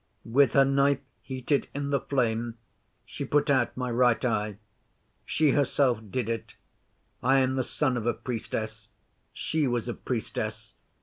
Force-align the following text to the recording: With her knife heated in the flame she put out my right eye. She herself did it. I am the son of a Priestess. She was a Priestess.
With 0.25 0.53
her 0.53 0.65
knife 0.65 0.97
heated 1.21 1.67
in 1.75 1.91
the 1.91 1.99
flame 1.99 2.57
she 3.05 3.23
put 3.23 3.51
out 3.51 3.77
my 3.77 3.91
right 3.91 4.25
eye. 4.25 4.57
She 5.25 5.51
herself 5.51 5.99
did 6.09 6.27
it. 6.27 6.55
I 7.21 7.37
am 7.37 7.53
the 7.53 7.63
son 7.63 7.95
of 7.97 8.07
a 8.07 8.13
Priestess. 8.15 8.89
She 9.31 9.67
was 9.67 9.87
a 9.87 9.93
Priestess. 9.93 10.73